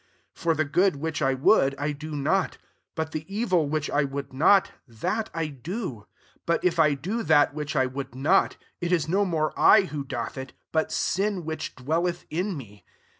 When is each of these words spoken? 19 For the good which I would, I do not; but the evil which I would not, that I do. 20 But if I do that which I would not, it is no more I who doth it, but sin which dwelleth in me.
19 0.33 0.33
For 0.41 0.55
the 0.55 0.65
good 0.65 0.95
which 0.95 1.21
I 1.21 1.35
would, 1.35 1.75
I 1.77 1.91
do 1.91 2.15
not; 2.15 2.57
but 2.95 3.11
the 3.11 3.23
evil 3.31 3.69
which 3.69 3.87
I 3.91 4.03
would 4.03 4.33
not, 4.33 4.71
that 4.87 5.29
I 5.31 5.45
do. 5.45 6.07
20 6.47 6.47
But 6.47 6.65
if 6.65 6.79
I 6.79 6.95
do 6.95 7.21
that 7.21 7.53
which 7.53 7.75
I 7.75 7.85
would 7.85 8.15
not, 8.15 8.57
it 8.79 8.91
is 8.91 9.07
no 9.07 9.23
more 9.25 9.53
I 9.55 9.81
who 9.81 10.03
doth 10.03 10.39
it, 10.39 10.53
but 10.71 10.91
sin 10.91 11.45
which 11.45 11.75
dwelleth 11.75 12.25
in 12.31 12.57
me. 12.57 12.83